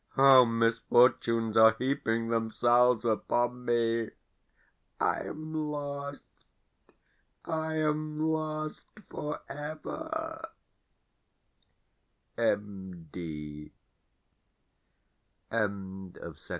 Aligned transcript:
How 0.15 0.45
misfortunes 0.45 1.55
are 1.55 1.75
heaping 1.77 2.29
themselves 2.29 3.05
upon 3.05 3.65
me! 3.65 4.09
I 4.99 5.19
am 5.27 5.53
lost 5.53 6.23
I 7.45 7.75
am 7.75 8.19
lost 8.19 8.81
for 9.11 9.41
ever! 9.47 10.49
M. 12.35 13.11